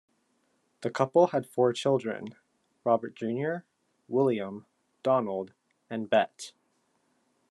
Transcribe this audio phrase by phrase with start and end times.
[0.81, 2.33] The couple had four children:
[2.83, 3.65] Robert Junior
[4.07, 4.65] William,
[5.03, 5.53] Donald,
[5.91, 6.53] and Bette.